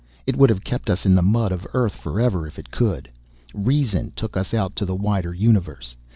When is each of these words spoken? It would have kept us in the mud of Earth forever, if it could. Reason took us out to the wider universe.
It 0.25 0.35
would 0.35 0.49
have 0.49 0.63
kept 0.63 0.89
us 0.89 1.05
in 1.05 1.13
the 1.13 1.21
mud 1.21 1.51
of 1.51 1.67
Earth 1.75 1.93
forever, 1.93 2.47
if 2.47 2.57
it 2.57 2.71
could. 2.71 3.07
Reason 3.53 4.11
took 4.15 4.35
us 4.35 4.51
out 4.51 4.75
to 4.77 4.83
the 4.83 4.95
wider 4.95 5.31
universe. 5.31 5.95